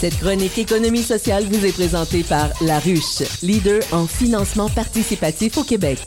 Cette 0.00 0.18
chronique 0.18 0.56
économie 0.56 1.02
sociale 1.02 1.44
vous 1.44 1.66
est 1.66 1.72
présentée 1.72 2.22
par 2.22 2.48
La 2.62 2.78
Ruche, 2.78 3.22
leader 3.42 3.82
en 3.92 4.06
financement 4.06 4.70
participatif 4.70 5.58
au 5.58 5.62
Québec. 5.62 5.98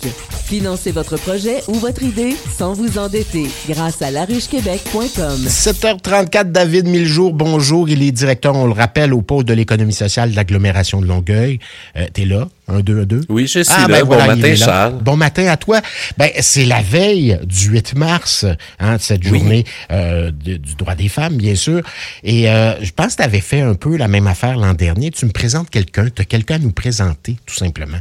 Financez 0.46 0.92
votre 0.92 1.16
projet 1.18 1.62
ou 1.68 1.76
votre 1.76 2.02
idée 2.02 2.36
sans 2.58 2.74
vous 2.74 2.98
endetter 2.98 3.46
grâce 3.70 4.02
à 4.02 4.10
laruchequebec.com. 4.10 5.46
7h34, 5.46 6.52
David 6.52 6.88
Miljour, 6.88 7.34
bonjour. 7.34 7.88
Il 7.88 8.02
est 8.02 8.12
directeur, 8.12 8.56
on 8.56 8.66
le 8.66 8.74
rappelle, 8.74 9.14
au 9.14 9.22
pôle 9.22 9.44
de 9.44 9.54
l'économie 9.54 9.94
sociale 9.94 10.32
de 10.32 10.36
l'agglomération 10.36 11.00
de 11.00 11.06
Longueuil. 11.06 11.60
Euh, 11.96 12.08
T'es 12.12 12.26
là? 12.26 12.50
Un, 12.68 12.80
deux, 12.80 13.02
un, 13.02 13.06
deux? 13.06 13.22
Oui, 13.28 13.44
je 13.48 13.60
suis 13.60 13.74
Ah, 13.76 13.82
là. 13.82 13.88
ben 13.88 14.00
bon 14.02 14.06
voilà, 14.16 14.36
matin. 14.36 14.56
Charles. 14.56 14.98
Bon 15.02 15.18
matin 15.18 15.48
à 15.48 15.58
toi. 15.58 15.82
Ben, 16.18 16.30
c'est 16.40 16.64
la 16.66 16.82
veille 16.82 17.38
du 17.44 17.68
8 17.70 17.96
mars, 17.96 18.46
hein, 18.80 18.96
de 18.96 19.02
cette 19.02 19.24
Oui. 19.26 19.40
journée 19.40 19.66
euh, 19.92 20.32
de- 20.32 20.56
du 20.58 20.76
droit 20.76 20.96
des 20.96 21.10
femmes, 21.10 21.36
bien 21.36 21.56
sûr. 21.56 21.82
Et 22.24 22.50
euh, 22.50 22.74
je 22.82 22.92
pense 22.92 23.16
que 23.16 23.18
tu 23.18 23.24
avais 23.24 23.42
fait 23.42 23.60
un 23.62 23.76
peu 23.76 23.98
la 23.98 24.08
même 24.08 24.28
affaire 24.28 24.56
l'an 24.58 24.74
dernier. 24.74 25.12
Tu 25.12 25.26
me 25.26 25.32
présentes 25.32 25.70
quelqu'un, 25.70 26.08
tu 26.10 26.22
as 26.22 26.26
quelqu'un 26.26 26.56
à 26.56 26.60
nous 26.60 26.72
présenter, 26.72 27.36
tout 27.46 27.56
simplement. 27.56 27.98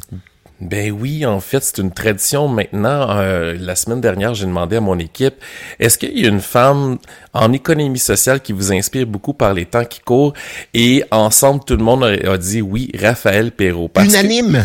Ben 0.63 0.93
oui, 0.93 1.27
en 1.27 1.41
fait, 1.41 1.61
c'est 1.61 1.79
une 1.79 1.91
tradition 1.91 2.47
maintenant. 2.47 3.11
Euh, 3.11 3.57
la 3.59 3.75
semaine 3.75 4.01
dernière, 4.01 4.33
j'ai 4.35 4.47
demandé 4.47 4.77
à 4.77 4.81
mon 4.81 4.97
équipe, 4.97 5.35
est-ce 5.81 5.99
qu'il 5.99 6.17
y 6.17 6.25
a 6.25 6.29
une 6.29 6.41
femme 6.41 6.99
en 7.35 7.53
économie 7.53 7.99
sociale 7.99 8.41
qui 8.41 8.53
vous 8.53 8.73
inspire 8.73 9.07
beaucoup 9.07 9.35
par 9.35 9.55
les 9.55 9.67
temps 9.67 9.85
qui 9.85 9.99
courent? 9.99 10.35
Et 10.73 11.03
ensemble, 11.11 11.65
tout 11.65 11.77
le 11.77 11.83
monde 11.83 12.05
a, 12.05 12.39
dit 12.39 12.63
oui, 12.63 12.93
Raphaël 12.97 13.51
Perrault. 13.51 13.91
Unanime. 13.99 14.65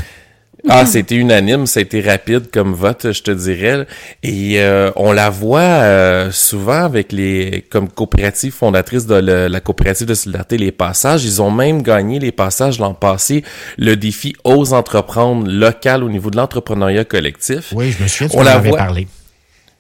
Ah, 0.69 0.85
c'était 0.85 1.15
unanime, 1.15 1.65
ça 1.65 1.79
a 1.79 1.83
été 1.83 2.01
rapide 2.01 2.49
comme 2.51 2.73
vote, 2.73 3.11
je 3.11 3.21
te 3.21 3.31
dirais. 3.31 3.87
Et 4.23 4.59
euh, 4.61 4.91
on 4.95 5.11
la 5.11 5.29
voit 5.29 5.59
euh, 5.61 6.29
souvent 6.31 6.83
avec 6.83 7.11
les 7.11 7.65
comme 7.69 7.87
coopérative 7.89 8.53
fondatrice 8.53 9.05
de 9.05 9.15
le- 9.15 9.47
la 9.47 9.59
coopérative 9.59 10.07
de 10.07 10.13
solidarité 10.13 10.57
Les 10.57 10.71
Passages. 10.71 11.23
Ils 11.25 11.41
ont 11.41 11.51
même 11.51 11.81
gagné 11.81 12.19
les 12.19 12.31
passages 12.31 12.79
l'an 12.79 12.93
passé 12.93 13.43
le 13.77 13.95
défi 13.95 14.35
Ose 14.43 14.73
entreprendre 14.73 15.47
local 15.49 16.03
au 16.03 16.09
niveau 16.09 16.29
de 16.31 16.38
l'entrepreneuriat 16.38 17.05
collectif. 17.05 17.71
Oui, 17.73 17.91
je 17.97 18.03
me 18.03 18.07
souviens, 18.07 18.27
tu 18.29 18.38
On 18.38 18.43
la 18.43 18.57
voit. 18.57 18.77
parlé. 18.77 19.07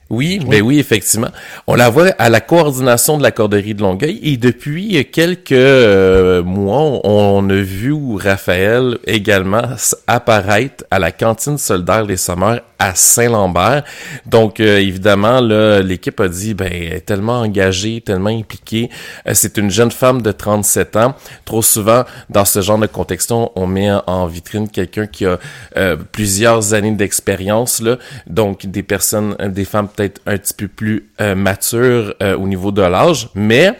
Oui, 0.09 0.39
ben 0.39 0.61
oui, 0.61 0.79
effectivement. 0.79 1.29
On 1.67 1.75
la 1.75 1.89
voit 1.89 2.07
à 2.17 2.29
la 2.29 2.39
coordination 2.39 3.17
de 3.17 3.23
la 3.23 3.31
corderie 3.31 3.73
de 3.73 3.81
Longueuil 3.81 4.19
et 4.23 4.37
depuis 4.37 5.05
quelques 5.11 5.51
euh, 5.51 6.43
mois, 6.43 7.01
on, 7.03 7.49
a 7.49 7.53
vu 7.53 7.93
Raphaël 8.15 8.97
également 9.05 9.63
apparaître 10.07 10.85
à 10.91 10.99
la 10.99 11.11
cantine 11.11 11.57
solidaire 11.57 12.05
des 12.05 12.17
Sommeurs 12.17 12.61
à 12.79 12.93
Saint-Lambert. 12.95 13.83
Donc, 14.25 14.59
euh, 14.59 14.77
évidemment, 14.77 15.41
là, 15.41 15.81
l'équipe 15.81 16.19
a 16.19 16.27
dit, 16.27 16.53
ben, 16.53 16.69
elle 16.71 16.93
est 16.93 17.05
tellement 17.05 17.41
engagée, 17.41 18.01
tellement 18.01 18.29
impliquée. 18.29 18.89
Euh, 19.27 19.31
c'est 19.33 19.57
une 19.57 19.69
jeune 19.69 19.91
femme 19.91 20.21
de 20.21 20.31
37 20.31 20.95
ans. 20.95 21.15
Trop 21.45 21.61
souvent, 21.61 22.03
dans 22.29 22.45
ce 22.45 22.61
genre 22.61 22.77
de 22.77 22.87
contexte, 22.87 23.31
on, 23.31 23.67
met 23.67 23.89
en- 24.05 24.27
vitrine 24.27 24.69
quelqu'un 24.69 25.07
qui 25.07 25.25
a 25.25 25.39
euh, 25.77 25.95
plusieurs 26.11 26.73
années 26.73 26.91
d'expérience, 26.91 27.81
là. 27.81 27.97
Donc, 28.27 28.65
des 28.65 28.83
personnes, 28.83 29.35
des 29.39 29.65
femmes 29.65 29.87
peut-être 29.97 30.21
un 30.25 30.37
petit 30.37 30.53
peu 30.53 30.69
plus 30.69 31.09
euh, 31.19 31.35
matures 31.35 32.13
euh, 32.23 32.37
au 32.37 32.47
niveau 32.47 32.71
de 32.71 32.81
l'âge, 32.81 33.27
mais 33.35 33.71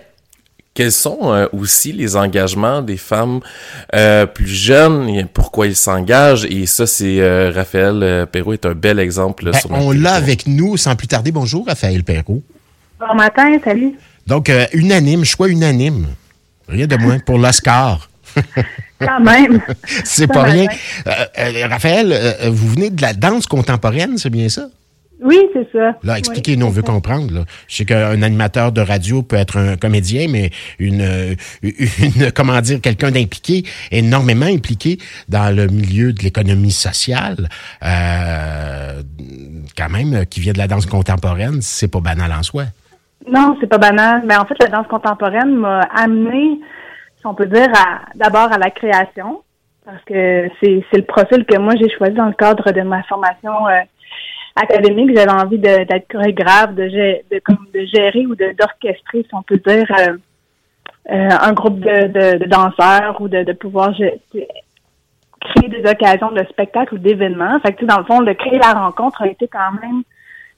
quels 0.73 0.91
sont 0.91 1.19
euh, 1.33 1.47
aussi 1.53 1.93
les 1.93 2.17
engagements 2.17 2.81
des 2.81 2.97
femmes 2.97 3.39
euh, 3.95 4.25
plus 4.25 4.47
jeunes 4.47 5.07
et 5.09 5.23
pourquoi 5.25 5.67
ils 5.67 5.75
s'engagent? 5.75 6.45
Et 6.45 6.65
ça 6.65 6.85
c'est 6.85 7.21
euh, 7.21 7.51
Raphaël 7.55 8.27
Perrault 8.31 8.53
est 8.53 8.65
un 8.65 8.73
bel 8.75 8.99
exemple 8.99 9.45
là, 9.45 9.51
Ben, 9.51 9.59
sur 9.59 9.71
on 9.71 9.91
l'a 9.91 10.13
avec 10.13 10.45
nous 10.47 10.75
sans 10.75 10.95
plus 10.95 11.07
tarder. 11.07 11.31
Bonjour, 11.31 11.65
Raphaël 11.65 12.03
Perrault. 12.03 12.43
Bon 12.99 13.15
matin, 13.15 13.57
salut. 13.63 13.93
Donc, 14.25 14.49
euh, 14.49 14.65
unanime, 14.73 15.23
choix 15.23 15.47
unanime. 15.49 16.07
Rien 16.67 16.87
de 16.87 16.97
moins 16.97 17.19
pour 17.19 17.37
l'Oscar. 17.37 18.09
Quand 18.99 19.19
même. 19.19 19.61
C'est 20.03 20.23
Ce 20.23 20.25
pas 20.25 20.43
rien. 20.43 20.67
Euh, 21.05 21.11
euh, 21.37 21.67
Raphaël, 21.67 22.11
euh, 22.11 22.49
vous 22.49 22.67
venez 22.69 22.89
de 22.89 23.01
la 23.01 23.13
danse 23.13 23.45
contemporaine, 23.45 24.17
c'est 24.17 24.29
bien 24.31 24.49
ça? 24.49 24.67
Oui, 25.19 25.49
c'est 25.51 25.67
ça. 25.71 25.95
Là, 26.03 26.19
expliquez-nous, 26.19 26.65
on 26.65 26.69
veut 26.69 26.83
comprendre. 26.83 27.33
Là. 27.33 27.41
Je 27.67 27.77
sais 27.77 27.85
qu'un 27.85 28.21
animateur 28.21 28.71
de 28.71 28.81
radio 28.81 29.23
peut 29.23 29.35
être 29.35 29.57
un 29.57 29.75
comédien, 29.75 30.27
mais 30.29 30.51
une, 30.77 31.01
euh, 31.01 31.35
une 31.63 32.31
comment 32.35 32.61
dire, 32.61 32.79
quelqu'un 32.81 33.09
d'impliqué, 33.09 33.63
énormément 33.91 34.45
impliqué 34.45 34.99
dans 35.27 35.55
le 35.55 35.67
milieu 35.67 36.13
de 36.13 36.21
l'économie 36.21 36.71
sociale, 36.71 37.49
euh, 37.83 39.01
quand 39.75 39.89
même, 39.89 40.13
euh, 40.13 40.23
qui 40.25 40.39
vient 40.39 40.53
de 40.53 40.59
la 40.59 40.67
danse 40.67 40.85
contemporaine, 40.85 41.61
c'est 41.61 41.91
pas 41.91 41.99
banal 41.99 42.31
en 42.31 42.43
soi. 42.43 42.65
Non, 43.27 43.57
c'est 43.59 43.67
pas 43.67 43.79
banal. 43.79 44.21
Mais 44.25 44.37
en 44.37 44.45
fait, 44.45 44.55
la 44.59 44.67
danse 44.67 44.87
contemporaine 44.87 45.55
m'a 45.55 45.81
amené, 45.95 46.59
si 47.19 47.25
on 47.25 47.33
peut 47.33 47.47
dire, 47.47 47.69
à 47.73 48.01
d'abord 48.15 48.51
à 48.51 48.59
la 48.59 48.69
création, 48.69 49.41
parce 49.83 50.03
que 50.03 50.49
c'est 50.59 50.85
c'est 50.91 50.97
le 50.97 51.05
profil 51.05 51.45
que 51.45 51.57
moi 51.57 51.73
j'ai 51.79 51.89
choisi 51.89 52.13
dans 52.13 52.27
le 52.27 52.33
cadre 52.33 52.71
de 52.71 52.81
ma 52.81 53.03
formation 53.03 53.67
euh, 53.67 53.81
académique. 54.57 55.15
J'avais 55.15 55.31
envie 55.31 55.59
d'être 55.59 56.07
chorégraphe, 56.09 56.73
de, 56.75 56.87
de, 56.87 57.39
comme 57.39 57.67
de 57.73 57.85
gérer 57.85 58.25
ou 58.25 58.35
d'orchestrer, 58.35 59.23
si 59.23 59.29
on 59.33 59.41
peut 59.43 59.57
dire, 59.57 59.85
euh, 59.99 60.17
euh, 61.11 61.29
un 61.41 61.53
groupe 61.53 61.79
de, 61.79 62.07
de, 62.07 62.37
de 62.39 62.45
danseurs 62.45 63.21
ou 63.21 63.27
de, 63.27 63.51
pouvoir 63.53 63.93
créer 63.93 65.69
des 65.69 65.89
occasions 65.89 66.31
de 66.31 66.43
spectacles 66.49 66.95
ou 66.95 66.97
d'événements. 66.97 67.59
Fait 67.61 67.73
que, 67.73 67.85
dans 67.85 67.99
le 67.99 68.05
fond, 68.05 68.21
de 68.21 68.33
créer 68.33 68.57
la 68.57 68.73
rencontre 68.73 69.21
a 69.21 69.27
été 69.27 69.47
quand 69.47 69.71
même 69.81 70.03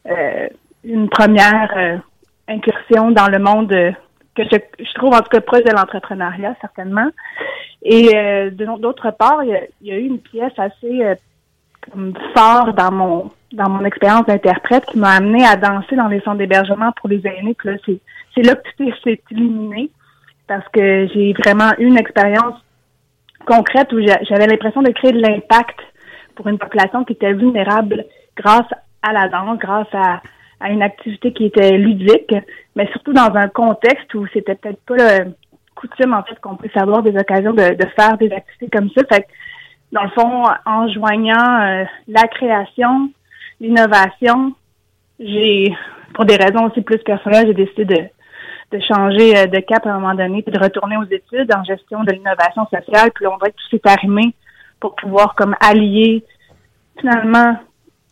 euh, 0.10 0.48
une 0.84 1.10
première 1.10 2.02
incursion 2.48 3.12
dans 3.12 3.28
le 3.28 3.38
monde 3.38 3.70
que 4.36 4.44
je, 4.44 4.58
je 4.80 4.94
trouve 4.94 5.14
en 5.14 5.20
tout 5.20 5.30
cas 5.30 5.42
proche 5.42 5.64
de 5.64 5.72
l'entrepreneuriat, 5.72 6.56
certainement. 6.62 7.10
Et 7.84 8.10
d'autre 8.52 9.12
part, 9.12 9.44
il 9.44 9.60
y, 9.82 9.92
a, 9.92 9.98
eu 9.98 10.06
une 10.06 10.20
pièce 10.20 10.54
assez 10.58 11.16
comme 11.92 12.14
fort 12.36 12.74
dans 12.74 12.92
mon 12.92 13.32
dans 13.52 13.68
mon 13.70 13.84
expérience 13.84 14.26
d'interprète 14.28 14.86
qui 14.86 15.00
m'a 15.00 15.12
amené 15.14 15.44
à 15.44 15.56
danser 15.56 15.96
dans 15.96 16.08
les 16.08 16.20
centres 16.22 16.38
d'hébergement 16.38 16.92
pour 16.98 17.10
les 17.10 17.26
aînés. 17.26 17.56
Puis 17.58 17.70
là, 17.70 17.76
c'est 17.86 18.00
c'est 18.36 18.44
là 18.44 18.56
que 18.56 18.62
tout 18.62 18.84
est- 18.84 19.04
s'est 19.04 19.22
illuminé 19.32 19.90
parce 20.48 20.68
que 20.70 21.08
j'ai 21.14 21.34
vraiment 21.34 21.72
eu 21.80 21.86
une 21.88 21.98
expérience 21.98 22.56
concrète 23.46 23.92
où 23.94 24.00
j'a- 24.06 24.22
j'avais 24.24 24.46
l'impression 24.48 24.82
de 24.82 24.92
créer 24.92 25.12
de 25.14 25.20
l'impact 25.22 25.80
pour 26.36 26.48
une 26.48 26.58
population 26.60 27.04
qui 27.04 27.14
était 27.14 27.34
vulnérable 27.34 28.06
grâce 28.36 28.68
à 29.02 29.12
la 29.14 29.28
danse, 29.30 29.58
grâce 29.58 29.88
à, 29.94 30.22
à 30.60 30.70
une 30.70 30.84
activité 30.84 31.34
qui 31.34 31.46
était 31.46 31.78
ludique, 31.78 32.34
mais 32.76 32.88
surtout 32.92 33.14
dans 33.14 33.34
un 33.34 33.48
contexte 33.48 34.14
où 34.14 34.28
c'était 34.28 34.56
peut-être 34.56 34.82
pas 34.86 34.96
le 34.96 35.34
coutume 35.76 36.14
en 36.14 36.24
fait 36.24 36.40
qu'on 36.40 36.56
puisse 36.56 36.76
avoir 36.78 37.02
des 37.02 37.18
occasions 37.18 37.54
de, 37.54 37.74
de 37.76 37.86
faire 37.96 38.18
des 38.18 38.32
activités 38.32 38.70
comme 38.78 38.90
ça. 38.92 39.02
Fait 39.12 39.22
que, 39.22 39.28
dans 39.92 40.04
le 40.04 40.10
fond, 40.10 40.44
en 40.66 40.88
joignant 40.90 41.62
euh, 41.62 41.84
la 42.08 42.24
création, 42.28 43.10
l'innovation, 43.60 44.54
j'ai, 45.20 45.76
pour 46.14 46.26
des 46.26 46.36
raisons 46.36 46.66
aussi 46.68 46.82
plus 46.82 47.00
personnelles, 47.00 47.48
j'ai 47.48 47.54
décidé 47.66 47.86
de, 47.86 48.78
de 48.78 48.84
changer 48.84 49.38
euh, 49.38 49.46
de 49.48 49.60
cap 49.60 49.86
à 49.86 49.92
un 49.92 50.00
moment 50.00 50.14
donné, 50.16 50.42
puis 50.44 50.52
de 50.54 50.64
retourner 50.64 50.96
aux 50.98 51.06
études 51.06 51.54
en 51.56 51.64
gestion 51.64 52.04
de 52.04 52.12
l'innovation 52.12 52.66
sociale. 52.68 53.12
Puis 53.16 53.26
on 53.28 53.38
dirait 53.38 53.52
que 53.52 53.58
tout 53.58 53.78
s'est 53.78 53.90
arrimé 53.90 54.34
pour 54.80 54.96
pouvoir 54.96 55.36
comme 55.36 55.56
allier 55.60 56.24
finalement 57.00 57.58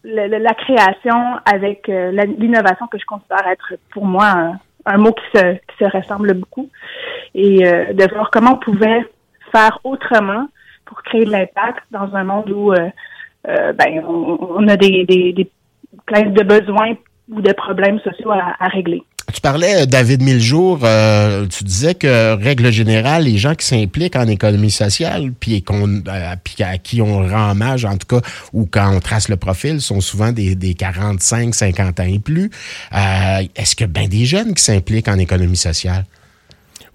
le- 0.03 0.27
le- 0.27 0.37
la 0.39 0.53
création 0.53 1.35
avec 1.45 1.89
euh, 1.89 2.11
l'innovation 2.39 2.87
que 2.87 2.97
je 2.97 3.05
considère 3.05 3.47
être 3.47 3.73
pour 3.91 4.05
moi 4.05 4.25
un, 4.27 4.59
un 4.85 4.97
mot 4.97 5.11
qui 5.13 5.25
se, 5.37 5.53
qui 5.53 5.77
se 5.79 5.85
ressemble 5.97 6.33
beaucoup 6.33 6.69
et 7.35 7.65
euh, 7.67 7.93
de 7.93 8.13
voir 8.13 8.29
comment 8.31 8.53
on 8.53 8.57
pouvait 8.57 9.05
faire 9.51 9.79
autrement 9.83 10.47
pour 10.87 11.01
créer 11.03 11.25
de 11.25 11.31
l'impact 11.31 11.83
dans 11.91 12.13
un 12.15 12.23
monde 12.23 12.49
où 12.49 12.71
euh, 12.71 12.89
euh, 13.47 13.73
ben, 13.73 14.03
on, 14.05 14.67
a 14.67 14.75
des, 14.77 15.05
des, 15.05 15.33
des 15.33 15.49
de 16.09 16.43
besoins 16.43 16.95
ou 17.29 17.41
de 17.41 17.51
problèmes 17.53 17.99
sociaux 17.99 18.31
à, 18.31 18.67
régler. 18.67 19.03
Tu 19.33 19.41
parlais, 19.41 19.83
euh, 19.83 19.85
David 19.85 20.21
Miljour, 20.21 20.79
tu 21.49 21.63
disais 21.65 21.95
que, 21.95 22.41
règle 22.41 22.71
générale, 22.71 23.23
les 23.23 23.37
gens 23.37 23.55
qui 23.55 23.65
s'impliquent 23.65 24.15
en 24.15 24.27
économie 24.27 24.71
sociale, 24.71 25.31
puis 25.37 25.61
qu'on, 25.61 25.97
euh, 26.07 26.35
à 26.61 26.77
qui 26.77 27.01
on 27.01 27.27
rend 27.27 27.51
hommage, 27.51 27.83
en 27.83 27.97
tout 27.97 28.07
cas, 28.07 28.27
ou 28.53 28.65
quand 28.65 28.95
on 28.95 28.99
trace 28.99 29.27
le 29.27 29.35
profil, 29.35 29.81
sont 29.81 29.99
souvent 29.99 30.31
des, 30.31 30.55
des 30.55 30.73
45, 30.73 31.53
50 31.53 31.99
ans 31.99 32.03
et 32.03 32.19
plus. 32.19 32.49
Euh, 32.93 33.43
Est-ce 33.55 33.75
que 33.75 33.85
ben 33.85 34.07
des 34.07 34.25
jeunes 34.25 34.53
qui 34.53 34.63
s'impliquent 34.63 35.09
en 35.09 35.19
économie 35.19 35.57
sociale? 35.57 36.05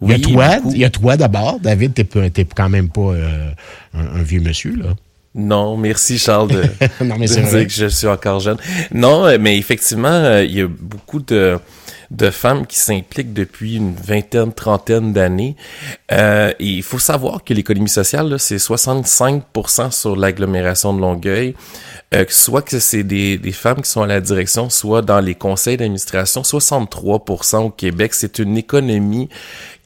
Il 0.03 0.11
y 0.11 0.15
a 0.15 0.19
toi, 0.19 0.57
beaucoup. 0.57 0.75
il 0.75 0.79
y 0.81 0.85
a 0.85 0.91
toi 0.91 1.17
d'abord, 1.17 1.61
David, 1.61 1.95
t'es 1.95 2.45
quand 2.45 2.69
même 2.69 2.89
pas 2.89 3.01
euh, 3.01 3.51
un, 3.95 4.07
un 4.07 4.23
vieux 4.23 4.41
monsieur, 4.41 4.77
là. 4.77 4.95
Non, 5.35 5.79
merci 5.79 6.19
Charles 6.19 6.49
de, 6.49 6.63
non, 7.05 7.17
mais 7.19 7.27
dire 7.27 7.67
que 7.67 7.73
je 7.73 7.87
suis 7.87 8.07
encore 8.07 8.41
jeune. 8.41 8.59
Non, 8.93 9.39
mais 9.39 9.57
effectivement, 9.57 10.39
il 10.39 10.53
y 10.53 10.61
a 10.61 10.67
beaucoup 10.69 11.21
de 11.21 11.59
de 12.13 12.31
femmes 12.31 12.67
qui 12.67 12.77
s'impliquent 12.77 13.33
depuis 13.33 13.77
une 13.77 13.95
vingtaine, 13.95 14.53
trentaine 14.53 15.13
d'années. 15.13 15.57
Euh, 16.13 16.53
et 16.61 16.67
il 16.67 16.83
faut 16.83 16.99
savoir 16.99 17.43
que 17.43 17.55
l'économie 17.55 17.89
sociale, 17.89 18.39
c'est 18.39 18.57
65% 18.57 19.91
sur 19.91 20.15
l'agglomération 20.15 20.93
de 20.93 21.01
Longueuil. 21.01 21.55
Euh, 22.13 22.25
soit 22.29 22.63
que 22.63 22.79
c'est 22.79 23.05
des, 23.05 23.39
des 23.39 23.53
femmes 23.53 23.83
qui 23.83 23.91
sont 23.91 24.03
à 24.03 24.07
la 24.07 24.21
direction, 24.21 24.69
soit 24.71 25.03
dans 25.03 25.21
les 25.21 25.35
conseils 25.35 25.77
d'administration, 25.77 26.43
63% 26.43 27.57
au 27.59 27.71
Québec. 27.71 28.15
C'est 28.15 28.39
une 28.39 28.57
économie 28.57 29.29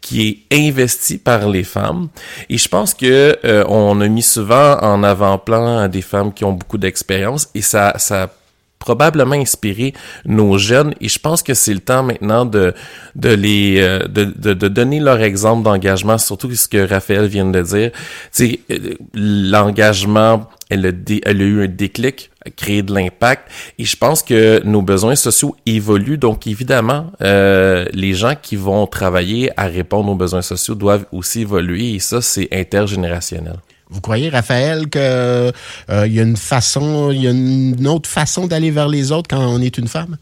qui 0.00 0.46
est 0.50 0.68
investie 0.68 1.18
par 1.18 1.48
les 1.48 1.64
femmes. 1.64 2.08
Et 2.48 2.58
je 2.58 2.68
pense 2.68 2.94
que 2.94 3.36
euh, 3.44 3.64
on 3.68 4.00
a 4.00 4.08
mis 4.08 4.22
souvent 4.22 4.78
en 4.80 5.02
avant-plan 5.02 5.88
des 5.88 6.02
femmes 6.02 6.32
qui 6.32 6.44
ont 6.44 6.52
beaucoup 6.52 6.78
d'expérience 6.78 7.48
et 7.54 7.62
ça, 7.62 7.94
ça 7.96 8.30
probablement 8.78 9.34
inspirer 9.34 9.94
nos 10.24 10.58
jeunes 10.58 10.94
et 11.00 11.08
je 11.08 11.18
pense 11.18 11.42
que 11.42 11.54
c'est 11.54 11.74
le 11.74 11.80
temps 11.80 12.04
maintenant 12.04 12.44
de 12.44 12.72
de 13.16 13.30
les 13.30 13.80
euh, 13.80 14.06
de, 14.06 14.24
de, 14.24 14.54
de, 14.54 14.68
donner 14.68 15.00
leur 15.00 15.20
exemple 15.22 15.64
d'engagement 15.64 16.18
surtout 16.18 16.54
ce 16.54 16.68
que 16.68 16.88
Raphaël 16.88 17.26
vient 17.26 17.46
de 17.46 17.62
dire 17.62 17.90
tu 18.32 18.60
euh, 18.70 18.94
l'engagement 19.12 20.48
elle 20.70 20.86
a, 20.86 20.90
elle 21.24 21.40
a 21.40 21.44
eu 21.44 21.64
un 21.64 21.68
déclic 21.68 22.30
créer 22.56 22.82
de 22.82 22.94
l'impact. 22.94 23.50
Et 23.78 23.84
je 23.84 23.96
pense 23.96 24.22
que 24.22 24.62
nos 24.64 24.82
besoins 24.82 25.16
sociaux 25.16 25.56
évoluent. 25.66 26.18
Donc 26.18 26.46
évidemment 26.46 27.12
euh, 27.22 27.86
les 27.92 28.14
gens 28.14 28.34
qui 28.40 28.56
vont 28.56 28.86
travailler 28.86 29.50
à 29.56 29.66
répondre 29.66 30.10
aux 30.10 30.16
besoins 30.16 30.42
sociaux 30.42 30.74
doivent 30.74 31.06
aussi 31.12 31.42
évoluer. 31.42 31.94
Et 31.94 31.98
ça 31.98 32.20
c'est 32.20 32.48
intergénérationnel. 32.52 33.56
Vous 33.88 34.00
croyez, 34.00 34.30
Raphaël, 34.30 34.88
qu'il 34.88 35.00
euh, 35.00 35.52
y 35.88 36.18
a 36.18 36.22
une 36.22 36.36
façon, 36.36 37.10
il 37.12 37.22
y 37.22 37.28
a 37.28 37.30
une 37.30 37.86
autre 37.86 38.08
façon 38.08 38.48
d'aller 38.48 38.72
vers 38.72 38.88
les 38.88 39.12
autres 39.12 39.28
quand 39.30 39.40
on 39.40 39.60
est 39.60 39.78
une 39.78 39.86
femme? 39.86 40.16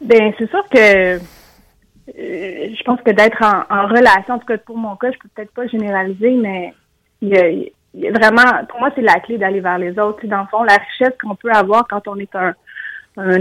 Bien, 0.00 0.32
c'est 0.38 0.48
sûr 0.48 0.62
que 0.70 1.16
euh, 1.18 1.18
je 2.08 2.82
pense 2.84 3.00
que 3.00 3.10
d'être 3.10 3.42
en, 3.42 3.88
relation, 3.88 4.34
en 4.34 4.38
tout 4.38 4.46
cas 4.46 4.58
pour 4.58 4.76
mon 4.76 4.94
cas, 4.96 5.10
je 5.10 5.18
peux 5.18 5.28
peut-être 5.34 5.52
pas 5.52 5.66
généraliser, 5.66 6.30
mais 6.30 6.72
il 7.20 7.28
y 7.28 7.36
a, 7.36 7.50
vraiment, 7.94 8.64
pour 8.68 8.80
moi, 8.80 8.90
c'est 8.94 9.02
la 9.02 9.20
clé 9.20 9.38
d'aller 9.38 9.60
vers 9.60 9.78
les 9.78 9.98
autres. 9.98 10.26
Dans 10.26 10.40
le 10.40 10.46
fond, 10.50 10.62
la 10.62 10.76
richesse 10.76 11.16
qu'on 11.22 11.34
peut 11.34 11.50
avoir 11.50 11.86
quand 11.88 12.06
on 12.08 12.16
est 12.16 12.34
un, 12.34 12.54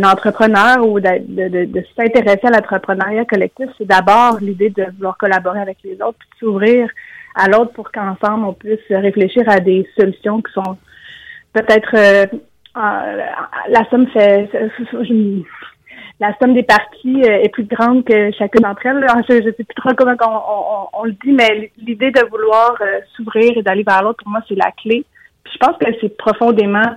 entrepreneur 0.03 0.85
ou 0.85 0.99
de, 0.99 1.47
de, 1.47 1.65
de 1.65 1.85
s'intéresser 1.95 2.47
à 2.47 2.51
l'entrepreneuriat 2.51 3.23
collectif, 3.23 3.69
c'est 3.77 3.87
d'abord 3.87 4.37
l'idée 4.41 4.69
de 4.69 4.85
vouloir 4.97 5.17
collaborer 5.17 5.61
avec 5.61 5.77
les 5.85 5.93
autres, 6.01 6.17
puis 6.19 6.29
de 6.33 6.37
s'ouvrir 6.39 6.89
à 7.35 7.47
l'autre 7.47 7.71
pour 7.71 7.89
qu'ensemble 7.91 8.45
on 8.45 8.53
puisse 8.53 8.79
réfléchir 8.89 9.43
à 9.47 9.61
des 9.61 9.87
solutions 9.97 10.41
qui 10.41 10.51
sont 10.51 10.77
peut-être 11.53 11.95
euh, 11.95 12.25
euh, 12.77 13.25
la 13.69 13.89
somme 13.89 14.07
fait 14.07 14.49
la 16.19 16.35
somme 16.37 16.53
des 16.53 16.63
parties 16.63 17.23
euh, 17.23 17.41
est 17.41 17.49
plus 17.49 17.65
grande 17.65 18.03
que 18.03 18.31
chacune 18.31 18.61
d'entre 18.61 18.85
elles. 18.85 19.05
Je 19.27 19.33
ne 19.35 19.41
sais 19.43 19.63
plus 19.63 19.75
trop 19.75 19.89
comment 19.95 20.89
on, 20.93 21.03
le 21.05 21.11
dit, 21.11 21.31
mais 21.31 21.71
l'idée 21.77 22.11
de 22.11 22.29
vouloir 22.29 22.75
s'ouvrir 23.15 23.57
et 23.57 23.63
d'aller 23.63 23.83
vers 23.83 24.03
l'autre, 24.03 24.23
pour 24.23 24.31
moi, 24.31 24.41
c'est 24.47 24.55
la 24.55 24.71
clé. 24.71 25.05
Puis 25.43 25.53
je 25.53 25.57
pense 25.57 25.77
que 25.77 25.85
c'est 25.99 26.17
profondément 26.17 26.95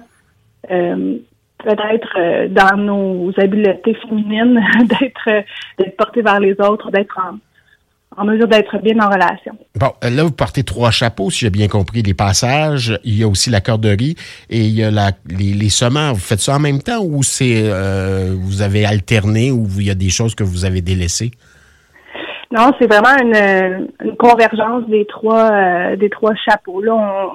peut-être 0.69 2.49
dans 2.49 2.77
nos 2.77 3.33
habiletés 3.39 3.95
féminines 3.95 4.63
d'être 4.85 5.45
d'être 5.79 5.97
porté 5.97 6.23
vers 6.23 6.41
les 6.41 6.61
autres, 6.61 6.91
d'être 6.91 7.19
en, 7.19 7.39
en 8.17 8.25
mesure 8.25 8.49
d'être 8.49 8.79
bien 8.79 8.99
en 9.01 9.09
relation. 9.09 9.57
Bon, 9.77 9.93
là, 10.03 10.23
vous 10.23 10.31
portez 10.31 10.63
trois 10.63 10.91
chapeaux, 10.91 11.31
si 11.31 11.41
j'ai 11.41 11.51
bien 11.51 11.69
compris, 11.69 12.03
les 12.03 12.15
passages, 12.15 12.99
il 13.05 13.19
y 13.19 13.25
a 13.25 13.29
aussi 13.29 13.51
la 13.51 13.61
corderie 13.61 14.17
et 14.51 14.61
il 14.61 14.75
y 14.75 14.85
a 14.85 14.91
la, 14.91 15.11
les, 15.29 15.53
les 15.53 15.69
Vous 16.13 16.19
faites 16.19 16.41
ça 16.41 16.57
en 16.57 16.61
même 16.61 16.81
temps 16.81 17.03
ou 17.03 17.23
c'est 17.23 17.65
euh, 17.65 18.35
vous 18.37 18.63
avez 18.63 18.85
alterné 18.85 19.51
ou 19.51 19.67
il 19.79 19.87
y 19.87 19.91
a 19.91 19.95
des 19.95 20.11
choses 20.11 20.35
que 20.35 20.45
vous 20.45 20.65
avez 20.65 20.81
délaissées? 20.81 21.33
Non, 22.53 22.71
c'est 22.79 22.87
vraiment 22.87 23.17
une, 23.21 23.89
une, 24.05 24.17
convergence 24.17 24.89
des 24.89 25.07
trois 25.07 25.51
euh, 25.51 25.97
des 25.97 26.09
trois 26.09 26.35
chapeaux. 26.37 26.81
Là, 26.81 26.95
on, 26.95 27.31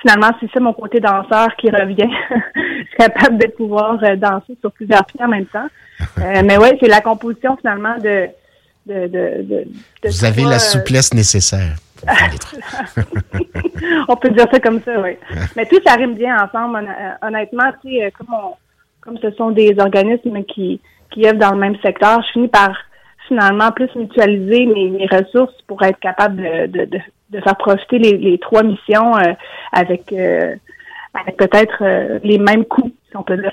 finalement, 0.00 0.30
c'est 0.40 0.50
ça 0.52 0.60
mon 0.60 0.72
côté 0.72 1.00
danseur 1.00 1.54
qui 1.56 1.70
revient. 1.70 2.08
je 2.54 2.84
suis 2.86 2.96
capable 2.98 3.36
de 3.36 3.48
pouvoir 3.48 4.02
euh, 4.02 4.16
danser 4.16 4.56
sur 4.60 4.72
plusieurs 4.72 5.04
pieds 5.04 5.22
en 5.22 5.28
même 5.28 5.46
temps. 5.46 5.66
mais 6.16 6.56
oui, 6.56 6.68
c'est 6.80 6.88
la 6.88 7.02
composition 7.02 7.58
finalement 7.58 7.98
de 7.98 8.30
vous 8.86 10.24
avez 10.24 10.42
la 10.42 10.56
euh, 10.56 10.58
souplesse 10.58 11.14
nécessaire. 11.14 11.76
on 14.08 14.16
peut 14.16 14.30
dire 14.30 14.46
ça 14.50 14.58
comme 14.58 14.80
ça, 14.82 15.00
oui. 15.00 15.16
Mais 15.56 15.66
tout 15.66 15.80
ça 15.84 15.94
rime 15.94 16.14
bien 16.14 16.42
ensemble. 16.42 16.78
Euh, 16.78 17.26
honnêtement, 17.26 17.70
tu 17.82 18.02
euh, 18.02 18.10
comme, 18.16 18.34
comme 19.00 19.18
ce 19.18 19.30
sont 19.32 19.50
des 19.50 19.74
organismes 19.78 20.42
qui, 20.44 20.80
qui 21.10 21.26
œuvrent 21.26 21.38
dans 21.38 21.52
le 21.52 21.58
même 21.58 21.76
secteur, 21.82 22.22
je 22.26 22.32
finis 22.32 22.48
par 22.48 22.74
finalement 23.28 23.70
plus 23.70 23.94
mutualiser 23.94 24.66
mes, 24.66 25.06
ressources 25.06 25.54
pour 25.66 25.82
être 25.82 26.00
capable 26.00 26.42
de, 26.42 26.86
de, 26.86 27.40
faire 27.40 27.56
profiter 27.56 27.98
les, 27.98 28.38
trois 28.38 28.64
missions 28.64 29.12
avec, 29.72 30.06
peut-être 30.06 32.20
les 32.24 32.38
mêmes 32.38 32.64
coûts, 32.64 32.90
si 33.08 33.16
on 33.16 33.22
peut 33.22 33.36
dire. 33.36 33.52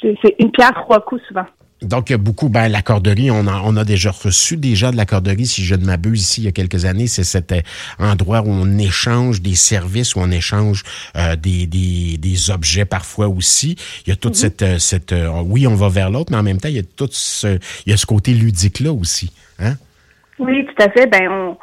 C'est 0.00 0.36
une 0.38 0.52
pierre 0.52 0.72
trois 0.72 1.00
coups 1.00 1.22
souvent. 1.28 1.44
Donc, 1.86 2.10
il 2.10 2.12
y 2.12 2.14
a 2.14 2.18
beaucoup, 2.18 2.48
ben, 2.48 2.68
l'accorderie, 2.68 3.30
on 3.30 3.46
a, 3.46 3.60
on 3.64 3.76
a 3.76 3.84
déjà 3.84 4.10
reçu 4.10 4.56
déjà 4.56 4.90
de 4.90 4.96
l'accorderie, 4.96 5.46
si 5.46 5.64
je 5.64 5.74
ne 5.74 5.84
m'abuse, 5.84 6.22
ici, 6.22 6.40
il 6.42 6.44
y 6.44 6.48
a 6.48 6.52
quelques 6.52 6.84
années. 6.84 7.06
C'est 7.06 7.24
cet 7.24 7.52
euh, 7.52 7.60
endroit 7.98 8.40
où 8.40 8.48
on 8.48 8.78
échange 8.78 9.40
des 9.40 9.54
services, 9.54 10.16
où 10.16 10.20
on 10.20 10.30
échange 10.30 10.82
euh, 11.16 11.36
des, 11.36 11.66
des, 11.66 12.18
des, 12.18 12.50
objets 12.50 12.84
parfois 12.84 13.28
aussi. 13.28 13.76
Il 14.06 14.10
y 14.10 14.12
a 14.12 14.16
toute 14.16 14.34
mm-hmm. 14.34 14.36
cette, 14.36 14.62
euh, 14.62 14.78
cette 14.78 15.14
oui, 15.44 15.66
on 15.66 15.74
va 15.74 15.88
vers 15.88 16.10
l'autre, 16.10 16.32
mais 16.32 16.38
en 16.38 16.42
même 16.42 16.58
temps, 16.58 16.68
il 16.68 16.76
y 16.76 16.80
a 16.80 16.82
tout 16.96 17.08
ce, 17.10 17.58
il 17.86 17.90
y 17.90 17.92
a 17.92 17.96
ce 17.96 18.06
côté 18.06 18.32
ludique-là 18.32 18.92
aussi. 18.92 19.32
Hein? 19.58 19.74
Oui, 20.38 20.66
tout 20.66 20.82
à 20.82 20.90
fait. 20.90 21.06
Ben, 21.06 21.28
on, 21.30 21.56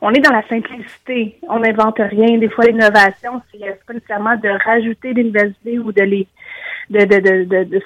on 0.00 0.10
est 0.12 0.20
dans 0.20 0.32
la 0.32 0.46
simplicité. 0.48 1.38
On 1.48 1.60
n'invente 1.60 1.98
rien. 1.98 2.38
Des 2.38 2.48
fois, 2.48 2.64
l'innovation, 2.64 3.40
c'est 3.52 3.58
pas 3.86 3.94
nécessairement 3.94 4.36
de 4.36 4.48
rajouter 4.64 5.14
des 5.14 5.24
nouvelles 5.24 5.54
idées 5.64 5.78
ou 5.78 5.92
de 5.92 6.02
les 6.02 6.26
d'aller 6.90 7.20
de, 7.20 7.44
de, 7.44 7.64
de, 7.64 7.82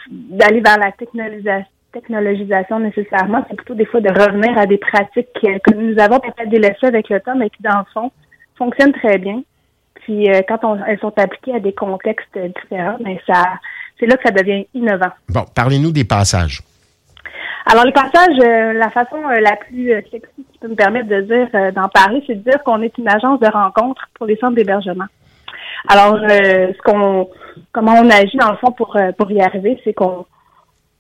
vers 0.63 0.79
la 0.79 0.93
technologisation 0.93 1.71
technologisation 1.93 2.81
nécessairement, 2.81 3.45
c'est 3.49 3.57
plutôt 3.57 3.75
des 3.75 3.87
fois 3.87 4.01
de 4.01 4.09
revenir 4.09 4.57
à 4.59 4.67
des 4.67 4.79
pratiques 4.79 5.29
que 5.33 5.75
nous 5.75 5.99
avons 6.01 6.21
peut-être 6.21 6.49
délaissées 6.49 6.87
avec 6.87 7.09
le 7.09 7.21
temps, 7.21 7.37
mais 7.37 7.51
qui, 7.51 7.63
dans 7.63 7.79
le 7.79 7.85
fond, 7.93 8.11
fonctionnent 8.57 8.93
très 8.93 9.19
bien. 9.19 9.43
Puis 10.03 10.31
euh, 10.31 10.41
quand 10.49 10.77
elles 10.87 10.99
sont 11.01 11.13
appliquées 11.19 11.55
à 11.55 11.61
des 11.61 11.73
contextes 11.73 12.39
différents, 12.39 12.97
mais 13.05 13.21
ben, 13.27 13.35
ça 13.35 13.45
c'est 13.99 14.07
là 14.07 14.17
que 14.17 14.23
ça 14.25 14.31
devient 14.31 14.67
innovant. 14.73 15.11
Bon, 15.29 15.45
parlez-nous 15.55 15.93
des 15.93 16.05
passages. 16.05 16.63
Alors, 17.67 17.85
les 17.85 17.93
passages, 17.93 18.39
euh, 18.43 18.73
la 18.73 18.89
façon 18.89 19.17
euh, 19.17 19.41
la 19.41 19.57
plus 19.57 19.93
sexy 20.11 20.47
qui 20.51 20.59
peut 20.59 20.69
me 20.69 20.75
permettre 20.75 21.09
de 21.09 21.21
dire, 21.21 21.73
d'en 21.73 21.89
parler, 21.89 22.23
c'est 22.27 22.37
de 22.37 22.51
dire 22.51 22.63
qu'on 22.65 22.81
est 22.81 22.97
une 22.97 23.09
agence 23.09 23.39
de 23.41 23.47
rencontre 23.47 24.09
pour 24.15 24.27
les 24.27 24.37
centres 24.37 24.55
d'hébergement. 24.55 25.05
Alors, 25.87 26.17
ce 26.19 26.83
qu'on 26.83 27.29
comment 27.73 27.93
on 27.93 28.09
agit 28.09 28.39
dans 28.39 28.51
le 28.51 28.57
fond 28.57 28.73
pour, 28.73 28.97
pour 29.19 29.31
y 29.31 29.43
arriver, 29.43 29.79
c'est 29.85 29.93
qu'on 29.93 30.25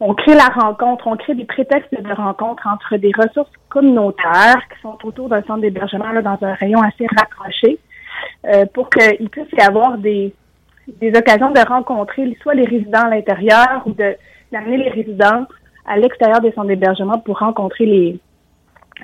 on 0.00 0.14
crée 0.14 0.34
la 0.34 0.46
rencontre, 0.46 1.06
on 1.06 1.16
crée 1.16 1.34
des 1.34 1.44
prétextes 1.44 1.92
de 1.92 2.12
rencontre 2.12 2.66
entre 2.66 2.96
des 2.96 3.12
ressources 3.16 3.52
communautaires 3.68 4.62
qui 4.72 4.80
sont 4.80 4.96
autour 5.04 5.28
d'un 5.28 5.42
centre 5.42 5.60
d'hébergement 5.60 6.12
dans 6.22 6.38
un 6.40 6.54
rayon 6.54 6.80
assez 6.80 7.06
rapproché, 7.18 7.78
euh, 8.46 8.64
pour 8.72 8.88
qu'il 8.88 9.28
puisse 9.28 9.52
y 9.52 9.60
avoir 9.60 9.98
des, 9.98 10.34
des 11.00 11.16
occasions 11.16 11.50
de 11.50 11.60
rencontrer 11.60 12.36
soit 12.42 12.54
les 12.54 12.64
résidents 12.64 13.04
à 13.04 13.10
l'intérieur 13.10 13.82
ou 13.86 13.92
de 13.92 14.16
d'amener 14.52 14.78
les 14.78 14.90
résidents 14.90 15.46
à 15.86 15.96
l'extérieur 15.96 16.40
des 16.40 16.50
centres 16.52 16.66
d'hébergement 16.66 17.18
pour 17.18 17.38
rencontrer 17.38 17.86
les, 17.86 18.18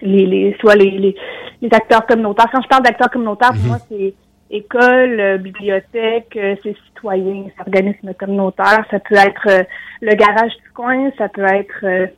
les, 0.03 0.27
les 0.27 0.57
soit 0.61 0.75
les, 0.75 0.91
les, 0.91 1.15
les 1.63 1.69
acteurs 1.73 2.05
communautaires. 2.05 2.49
Quand 2.51 2.63
je 2.63 2.69
parle 2.69 2.83
d'acteurs 2.83 3.11
communautaires, 3.11 3.51
pour 3.51 3.63
mhm. 3.63 3.69
moi, 3.69 3.79
c'est 3.89 4.15
école, 4.51 5.21
euh, 5.21 5.39
bibliothèque, 5.39 6.37
euh, 6.37 6.55
c'est 6.63 6.77
citoyens, 6.87 7.47
c'est 7.57 7.61
organismes 7.63 8.15
communautaires, 8.15 8.85
ça 8.91 8.99
peut 9.01 9.17
être 9.17 9.49
euh, 9.49 9.63
le 10.01 10.15
garage 10.15 10.57
du 10.57 10.71
coin, 10.73 11.11
ça 11.19 11.29
peut 11.29 11.45
être 11.45 12.11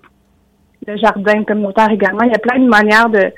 le 0.87 0.97
jardin 0.97 1.45
communautaire 1.45 1.91
également. 1.91 2.23
Il 2.23 2.33
y 2.33 2.35
a 2.35 2.39
plein 2.39 2.59
de 2.59 2.69
manières 2.69 3.09
de 3.09 3.33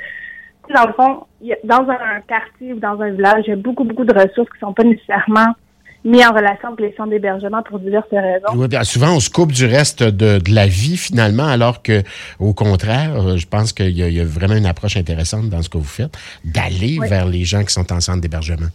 dans 0.73 0.87
le 0.87 0.93
fond, 0.93 1.27
dans 1.65 1.91
un 1.91 2.21
quartier 2.29 2.75
ou 2.75 2.79
dans 2.79 3.01
un 3.01 3.11
village, 3.11 3.43
il 3.47 3.51
y 3.51 3.53
a 3.53 3.57
beaucoup, 3.57 3.83
beaucoup 3.83 4.05
de 4.05 4.15
ressources 4.15 4.49
qui 4.51 4.61
sont 4.61 4.73
pas 4.73 4.85
nécessairement 4.85 5.55
mis 6.05 6.25
en 6.25 6.33
relation 6.33 6.69
avec 6.69 6.81
les 6.81 6.95
centres 6.97 7.11
d'hébergement 7.11 7.63
pour 7.63 7.79
diverses 7.79 8.07
raisons. 8.11 8.67
bien 8.67 8.85
souvent, 8.85 9.15
on 9.15 9.21
se 9.21 9.31
coupe 9.31 9.53
du 9.53 9.67
reste 9.67 10.03
de, 10.03 10.39
de, 10.39 10.55
la 10.55 10.67
vie 10.67 10.97
finalement, 10.97 11.47
alors 11.47 11.83
que, 11.83 12.03
au 12.39 12.55
contraire, 12.55 13.37
je 13.37 13.47
pense 13.47 13.73
qu'il 13.73 13.91
y, 13.91 14.03
y, 14.03 14.21
a 14.21 14.25
vraiment 14.25 14.55
une 14.57 14.67
approche 14.67 14.97
intéressante 14.97 15.49
dans 15.51 15.63
ce 15.63 15.69
que 15.69 15.79
vous 15.79 15.85
faites, 15.85 16.17
d'aller 16.45 16.99
vers 17.09 17.27
les 17.27 17.45
gens 17.45 17.63
qui 17.63 17.73
sont 17.73 17.93
en 17.93 18.01
centre 18.01 18.21
d'hébergement. 18.21 18.69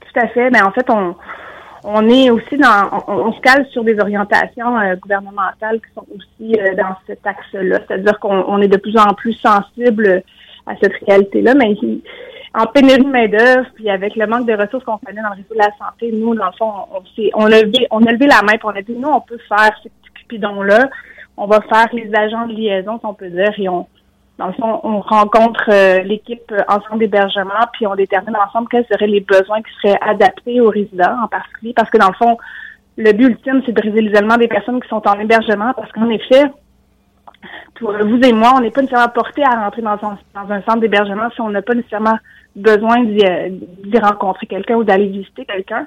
Tout 0.00 0.20
à 0.20 0.28
fait. 0.28 0.50
Mais 0.50 0.62
en 0.62 0.70
fait, 0.72 0.88
on, 0.90 1.14
on 1.84 2.08
est 2.08 2.30
aussi 2.30 2.56
dans, 2.56 3.04
on, 3.08 3.32
se 3.32 3.40
cale 3.40 3.66
sur 3.72 3.82
des 3.82 3.98
orientations 3.98 4.78
euh, 4.78 4.94
gouvernementales 4.96 5.80
qui 5.80 5.92
sont 5.94 6.06
aussi 6.14 6.60
euh, 6.60 6.74
dans 6.76 6.96
cet 7.06 7.26
axe-là. 7.26 7.80
C'est-à-dire 7.86 8.18
qu'on 8.20 8.60
est 8.60 8.68
de 8.68 8.76
plus 8.76 8.96
en 8.96 9.14
plus 9.14 9.34
sensible 9.34 10.22
à 10.66 10.74
cette 10.80 10.92
réalité-là, 11.06 11.54
mais 11.54 11.74
en 12.54 12.66
pénurie 12.66 13.02
de 13.02 13.08
main-d'œuvre, 13.08 13.66
puis 13.74 13.88
avec 13.88 14.14
le 14.16 14.26
manque 14.26 14.46
de 14.46 14.52
ressources 14.52 14.84
qu'on 14.84 14.98
connaît 14.98 15.22
dans 15.22 15.30
le 15.30 15.36
réseau 15.36 15.54
de 15.54 15.58
la 15.58 15.70
santé, 15.78 16.10
nous, 16.12 16.34
dans 16.34 16.46
le 16.46 16.52
fond, 16.58 16.72
on, 16.92 17.02
on, 17.34 17.46
a, 17.46 17.62
levé, 17.62 17.86
on 17.90 18.04
a 18.04 18.12
levé 18.12 18.26
la 18.26 18.42
main, 18.42 18.58
pour 18.58 18.70
on 18.70 18.76
a 18.76 18.82
dit, 18.82 18.94
nous, 18.94 19.08
on 19.08 19.20
peut 19.20 19.38
faire 19.48 19.70
ces 19.82 19.88
petits 19.88 20.12
cupidons-là. 20.22 20.88
On 21.38 21.46
va 21.46 21.60
faire 21.62 21.88
les 21.94 22.10
agents 22.14 22.46
de 22.46 22.52
liaison, 22.52 22.98
si 22.98 23.06
on 23.06 23.14
peut 23.14 23.30
dire, 23.30 23.52
et 23.56 23.68
on, 23.68 23.86
dans 24.38 24.48
le 24.48 24.52
fond, 24.52 24.80
on 24.82 25.00
rencontre 25.00 25.70
euh, 25.70 26.00
l'équipe 26.02 26.52
ensemble 26.68 27.00
d'hébergement, 27.00 27.66
puis 27.72 27.86
on 27.86 27.94
détermine 27.94 28.36
ensemble 28.36 28.68
quels 28.70 28.86
seraient 28.86 29.06
les 29.06 29.20
besoins 29.20 29.62
qui 29.62 29.72
seraient 29.82 29.98
adaptés 30.02 30.60
aux 30.60 30.68
résidents 30.68 31.22
en 31.24 31.28
particulier, 31.28 31.72
parce 31.74 31.88
que 31.88 31.98
dans 31.98 32.08
le 32.08 32.14
fond, 32.14 32.36
le 32.98 33.12
but 33.12 33.28
ultime, 33.28 33.62
c'est 33.64 33.72
de 33.72 33.80
briser 33.80 34.02
l'isolement 34.02 34.36
des 34.36 34.48
personnes 34.48 34.80
qui 34.80 34.88
sont 34.88 35.06
en 35.08 35.18
hébergement, 35.18 35.72
parce 35.74 35.90
qu'en 35.92 36.10
effet, 36.10 36.44
vous 37.80 38.20
et 38.22 38.32
moi, 38.32 38.52
on 38.56 38.60
n'est 38.60 38.70
pas 38.70 38.82
nécessairement 38.82 39.12
porté 39.12 39.42
à 39.44 39.64
rentrer 39.64 39.82
dans 39.82 39.98
un, 40.00 40.62
centre 40.62 40.80
d'hébergement 40.80 41.30
si 41.34 41.40
on 41.40 41.50
n'a 41.50 41.62
pas 41.62 41.74
nécessairement 41.74 42.18
besoin 42.54 43.04
d'y 43.04 43.98
rencontrer 43.98 44.46
quelqu'un 44.46 44.76
ou 44.76 44.84
d'aller 44.84 45.08
visiter 45.08 45.44
quelqu'un. 45.44 45.86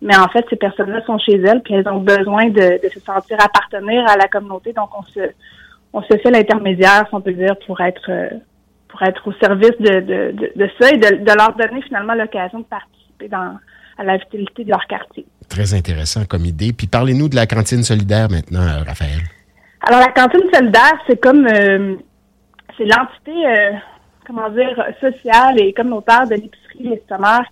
Mais 0.00 0.16
en 0.16 0.28
fait, 0.28 0.44
ces 0.48 0.56
personnes-là 0.56 1.04
sont 1.04 1.18
chez 1.18 1.40
elles, 1.40 1.62
puis 1.62 1.74
elles 1.74 1.88
ont 1.88 2.00
besoin 2.00 2.48
de, 2.48 2.80
se 2.92 3.00
sentir 3.00 3.36
appartenir 3.40 4.08
à 4.08 4.16
la 4.16 4.28
communauté. 4.28 4.72
Donc, 4.72 4.90
on 4.96 6.02
se, 6.02 6.16
fait 6.16 6.30
l'intermédiaire, 6.30 7.06
si 7.08 7.14
on 7.14 7.20
peut 7.20 7.32
dire, 7.32 7.56
pour 7.66 7.80
être 7.80 8.10
pour 8.88 9.02
être 9.02 9.28
au 9.28 9.32
service 9.34 9.78
de, 9.80 10.00
de, 10.56 10.70
ça 10.80 10.90
et 10.90 10.96
de, 10.96 11.22
de 11.22 11.36
leur 11.36 11.54
donner 11.54 11.82
finalement 11.82 12.14
l'occasion 12.14 12.60
de 12.60 12.64
participer 12.64 13.28
dans 13.28 13.58
à 13.98 14.04
la 14.04 14.16
vitalité 14.16 14.64
de 14.64 14.70
leur 14.70 14.86
quartier. 14.86 15.26
Très 15.48 15.74
intéressant 15.74 16.24
comme 16.24 16.44
idée. 16.44 16.72
Puis 16.72 16.86
parlez-nous 16.86 17.28
de 17.28 17.36
la 17.36 17.46
cantine 17.46 17.82
solidaire 17.82 18.30
maintenant, 18.30 18.62
euh, 18.62 18.82
Raphaël. 18.86 19.20
Alors, 19.90 20.00
la 20.00 20.12
cantine 20.12 20.52
solidaire, 20.52 20.98
c'est 21.06 21.18
comme 21.18 21.46
euh, 21.46 21.96
c'est 22.76 22.84
l'entité 22.84 23.46
euh, 23.46 23.72
comment 24.26 24.50
dire, 24.50 24.84
sociale 25.00 25.58
et 25.58 25.72
communautaire 25.72 26.26
de 26.26 26.34
l'épicerie 26.34 26.78
Les 26.80 27.02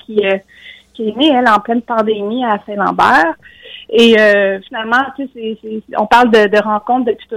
qui, 0.05 0.21
euh, 0.23 0.37
qui 0.93 1.09
est 1.09 1.17
née, 1.17 1.33
elle, 1.35 1.49
en 1.49 1.61
pleine 1.61 1.81
pandémie 1.81 2.45
à 2.45 2.59
Saint-Lambert. 2.67 3.33
Et 3.89 4.21
euh, 4.21 4.61
finalement, 4.69 5.03
tu 5.17 5.27
sais, 5.29 5.59
on 5.97 6.07
parle 6.07 6.31
de, 6.31 6.47
de 6.47 6.63
rencontres 6.63 7.07
depuis 7.07 7.27
tout, 7.27 7.37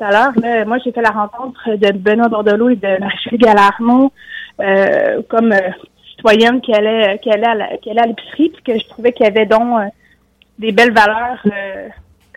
à 0.00 0.10
l'heure. 0.10 0.66
Moi, 0.66 0.78
j'ai 0.82 0.92
fait 0.92 1.02
la 1.02 1.10
rencontre 1.10 1.76
de 1.76 1.92
Benoît 1.92 2.28
Bordelot 2.28 2.70
et 2.70 2.76
de 2.76 3.00
Marie-Julie 3.00 3.36
Galarno 3.36 4.10
euh, 4.60 5.20
comme 5.28 5.52
citoyenne 6.08 6.62
qui 6.62 6.72
allait, 6.72 7.18
qui 7.18 7.30
allait 7.30 7.46
à 7.46 8.06
l'épicerie, 8.06 8.48
puis 8.48 8.62
que 8.62 8.78
je 8.78 8.88
trouvais 8.88 9.12
qu'il 9.12 9.26
y 9.26 9.28
avait 9.28 9.44
donc 9.44 9.92
des 10.58 10.72
belles 10.72 10.94
valeurs, 10.94 11.42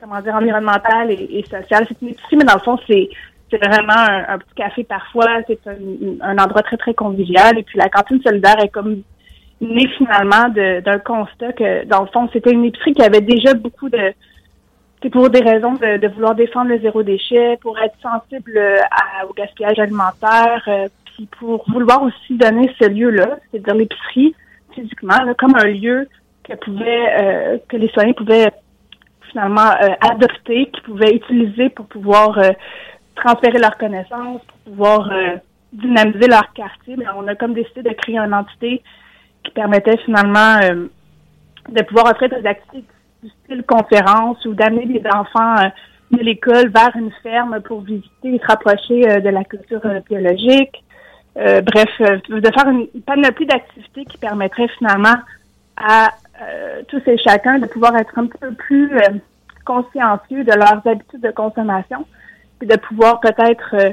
comment 0.02 0.20
dire, 0.22 0.36
environnementales 0.36 1.12
et, 1.12 1.40
et 1.40 1.44
sociales. 1.44 1.86
C'est 1.88 2.02
une 2.02 2.10
épicerie, 2.10 2.38
mais 2.38 2.46
dans 2.46 2.56
le 2.56 2.60
fond, 2.62 2.78
c'est 2.88 3.10
c'est 3.52 3.58
vraiment 3.58 3.94
un, 4.30 4.38
petit 4.38 4.56
café 4.56 4.84
parfois. 4.84 5.28
C'est 5.46 5.60
un, 5.68 6.38
endroit 6.38 6.64
très, 6.64 6.78
très 6.78 6.94
convivial. 6.94 7.58
Et 7.60 7.64
puis 7.64 7.78
la 7.78 7.90
cantine 7.90 8.22
solidaire 8.22 8.60
est 8.64 8.70
comme 8.70 9.02
née 9.60 9.88
finalement 9.98 10.48
d'un 10.50 11.00
constat 11.00 11.52
que, 11.54 11.86
dans 11.86 12.02
le 12.02 12.08
fond, 12.08 12.30
c'était 12.34 12.52
une 12.52 12.66
épicerie 12.66 12.94
qui 12.94 13.04
avait 13.04 13.22
déjà 13.22 13.54
beaucoup 13.54 13.90
de... 13.90 14.14
C'est 15.04 15.10
pour 15.10 15.30
des 15.30 15.42
raisons 15.42 15.74
de, 15.74 16.08
vouloir 16.14 16.36
défendre 16.36 16.70
le 16.70 16.80
zéro 16.80 17.04
déchet, 17.04 17.58
pour 17.62 17.78
être 17.80 17.96
sensible 18.02 18.60
au 19.28 19.34
gaspillage 19.34 19.80
alimentaire, 19.80 20.64
euh, 20.68 20.88
puis 21.06 21.28
pour 21.40 21.66
vouloir 21.70 22.04
aussi 22.04 22.38
donner 22.38 22.72
ce 22.80 22.88
lieu-là, 22.88 23.40
c'est-à-dire 23.50 23.76
l'épicerie, 23.76 24.36
physiquement, 24.74 25.18
comme 25.40 25.56
un 25.56 25.66
lieu 25.66 26.08
que 26.44 26.54
pouvait, 26.54 27.08
euh, 27.20 27.58
que 27.68 27.78
les 27.78 27.88
soignants 27.90 28.14
pouvaient 28.14 28.52
finalement 29.32 29.72
euh, 29.82 29.90
adopter, 30.02 30.70
qu'ils 30.72 30.84
pouvaient 30.84 31.16
utiliser 31.16 31.70
pour 31.70 31.88
pouvoir 31.88 32.38
transférer 33.16 33.60
leurs 33.60 33.78
connaissances, 33.78 34.42
pour 34.42 34.72
pouvoir 34.72 35.12
euh, 35.12 35.36
dynamiser 35.74 36.28
leur 36.28 36.52
quartier, 36.54 36.96
mais 36.98 37.06
on 37.16 37.28
a 37.28 37.36
comme 37.36 37.54
décidé 37.54 37.84
de 37.84 37.94
créer 37.94 38.18
une 38.18 38.34
entité 38.34 38.82
qui 39.44 39.52
permettait 39.52 39.98
finalement 39.98 40.60
euh, 40.64 40.88
de 41.70 41.84
pouvoir 41.84 42.12
offrir 42.12 42.30
des 42.30 42.46
activités 42.48 42.88
du 43.24 43.30
style 43.44 43.64
conférence 43.64 44.44
ou 44.46 44.54
d'amener 44.54 44.86
des 44.86 45.04
enfants 45.10 45.56
euh, 45.60 45.70
de 46.12 46.24
l'école 46.24 46.70
vers 46.70 46.96
une 46.96 47.12
ferme 47.24 47.62
pour 47.62 47.82
visiter 47.82 48.36
et 48.36 48.40
se 48.40 48.46
rapprocher 48.46 49.22
de 49.22 49.30
la 49.30 49.46
culture 49.46 49.80
biologique. 50.10 50.84
bref, 51.36 51.90
de 52.28 52.52
faire 52.54 52.68
une 52.68 52.88
panoplie 53.06 53.46
d'activités 53.46 54.04
qui 54.04 54.18
permettrait 54.18 54.68
finalement 54.78 55.16
à 55.78 56.12
tous 56.88 57.02
et 57.08 57.18
chacun 57.18 57.60
de 57.60 57.68
pouvoir 57.68 57.96
être 57.98 58.18
un 58.18 58.26
petit 58.26 58.40
peu 58.40 58.54
plus 58.54 58.92
consciencieux 59.66 60.44
de 60.44 60.54
leurs 60.54 60.86
habitudes 60.88 61.22
de 61.22 61.32
consommation 61.32 62.06
de 62.66 62.76
pouvoir 62.78 63.20
peut-être 63.20 63.76
euh, 63.76 63.92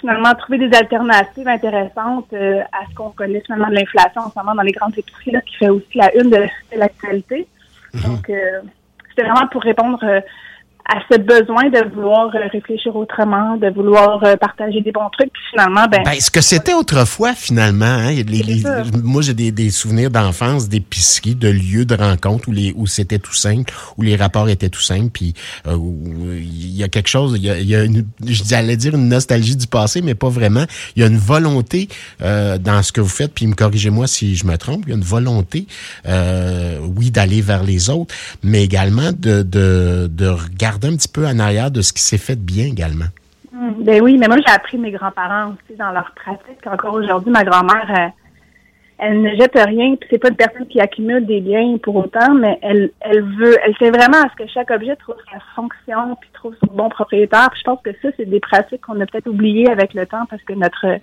finalement 0.00 0.34
trouver 0.34 0.58
des 0.58 0.76
alternatives 0.76 1.48
intéressantes 1.48 2.32
euh, 2.32 2.60
à 2.72 2.88
ce 2.90 2.94
qu'on 2.94 3.10
connaît 3.10 3.40
finalement 3.40 3.68
de 3.68 3.74
l'inflation 3.74 4.22
en 4.22 4.30
ce 4.30 4.38
moment 4.38 4.54
dans 4.54 4.62
les 4.62 4.72
grandes 4.72 4.96
épiceries, 4.96 5.34
qui 5.46 5.56
fait 5.56 5.68
aussi 5.68 5.98
la 5.98 6.14
une 6.16 6.30
de, 6.30 6.46
l'actualité. 6.76 7.46
Mm-hmm. 7.94 8.06
Donc, 8.06 8.30
euh, 8.30 8.60
c'était 9.10 9.28
vraiment 9.28 9.46
pour 9.48 9.62
répondre 9.62 10.02
à 10.88 10.98
ce 11.10 11.18
besoin 11.18 11.70
de 11.70 11.94
vouloir 11.94 12.34
euh, 12.34 12.48
réfléchir 12.52 12.94
autrement, 12.96 13.56
de 13.56 13.68
vouloir 13.68 14.22
euh, 14.24 14.36
partager 14.36 14.80
des 14.80 14.90
bons 14.90 15.08
trucs. 15.12 15.32
Puis 15.32 15.42
finalement, 15.50 15.86
ben, 15.86 16.02
ben 16.04 16.20
ce 16.20 16.30
que 16.30 16.40
c'était 16.40 16.74
autrefois 16.74 17.34
finalement. 17.34 17.86
Hein, 17.86 18.14
moi, 19.02 19.22
j'ai 19.22 19.34
des, 19.34 19.52
des, 19.52 19.70
souvenirs 19.70 20.10
d'enfance, 20.10 20.68
d'épiceries, 20.68 21.36
de 21.36 21.48
lieux 21.48 21.84
de 21.84 21.94
rencontre 21.94 22.48
où 22.48 22.52
les 22.52 22.72
où 22.76 22.86
c'était 22.86 23.20
tout 23.20 23.34
simple, 23.34 23.72
où 23.96 24.02
les 24.02 24.16
rapports 24.16 24.48
étaient 24.48 24.68
tout 24.68 24.80
simples. 24.80 25.10
Puis 25.12 25.34
euh, 25.66 25.76
il 26.36 26.76
y 26.76 26.82
a 26.82 26.88
quelque 26.88 27.08
chose, 27.08 27.34
il 27.36 27.44
y 27.44 27.50
a, 27.50 27.60
y 27.60 27.76
a 27.76 27.84
une, 27.84 28.04
j'allais 28.24 28.76
dire 28.76 28.94
une 28.94 29.08
nostalgie 29.08 29.56
du 29.56 29.68
passé, 29.68 30.02
mais 30.02 30.14
pas 30.14 30.30
vraiment. 30.30 30.64
Il 30.96 31.02
y 31.02 31.04
a 31.04 31.08
une 31.08 31.18
volonté 31.18 31.88
euh, 32.22 32.58
dans 32.58 32.82
ce 32.82 32.90
que 32.90 33.00
vous 33.00 33.08
faites. 33.08 33.32
Puis 33.32 33.46
me 33.46 33.54
corrigez-moi 33.54 34.08
si 34.08 34.34
je 34.34 34.46
me 34.46 34.58
trompe. 34.58 34.82
Il 34.86 34.90
y 34.90 34.92
a 34.92 34.96
une 34.96 35.04
volonté, 35.04 35.66
oui, 36.96 37.10
d'aller 37.12 37.40
vers 37.40 37.62
les 37.62 37.88
autres, 37.88 38.14
mais 38.42 38.64
également 38.64 39.12
de 39.12 39.42
de, 39.42 40.08
de 40.12 40.26
regarder 40.26 40.71
un 40.74 40.96
petit 40.96 41.08
peu 41.08 41.26
en 41.26 41.38
arrière 41.38 41.70
de 41.70 41.82
ce 41.82 41.92
qui 41.92 42.02
s'est 42.02 42.18
fait 42.18 42.36
de 42.36 42.42
bien 42.42 42.66
également. 42.66 43.06
Hmm. 43.52 43.82
ben 43.84 44.02
oui, 44.02 44.16
mais 44.18 44.28
moi, 44.28 44.38
j'ai 44.38 44.52
appris 44.52 44.78
mes 44.78 44.90
grands-parents 44.90 45.50
aussi 45.52 45.76
dans 45.78 45.92
leur 45.92 46.12
pratique. 46.14 46.66
Encore 46.66 46.94
aujourd'hui, 46.94 47.30
ma 47.30 47.44
grand-mère, 47.44 47.90
euh, 47.90 48.08
elle, 48.98 49.20
ne 49.20 49.30
jette 49.36 49.54
rien. 49.54 49.96
Puis 49.96 50.08
c'est 50.10 50.18
pas 50.18 50.28
une 50.28 50.36
personne 50.36 50.66
qui 50.66 50.80
accumule 50.80 51.26
des 51.26 51.40
biens 51.40 51.76
pour 51.82 51.96
autant, 51.96 52.34
mais 52.34 52.58
elle, 52.62 52.90
elle 53.00 53.22
veut, 53.22 53.56
elle 53.64 53.74
fait 53.76 53.90
vraiment 53.90 54.22
à 54.22 54.30
ce 54.30 54.42
que 54.42 54.48
chaque 54.50 54.70
objet 54.70 54.96
trouve 54.96 55.16
sa 55.30 55.38
fonction 55.54 56.16
puis 56.20 56.30
trouve 56.32 56.54
son 56.64 56.74
bon 56.74 56.88
propriétaire. 56.88 57.50
Puis 57.50 57.60
je 57.60 57.64
pense 57.64 57.80
que 57.84 57.90
ça, 58.00 58.08
c'est 58.16 58.28
des 58.28 58.40
pratiques 58.40 58.80
qu'on 58.80 59.00
a 59.00 59.06
peut-être 59.06 59.28
oubliées 59.28 59.70
avec 59.70 59.94
le 59.94 60.06
temps 60.06 60.24
parce 60.30 60.42
que 60.42 60.54
notre 60.54 60.98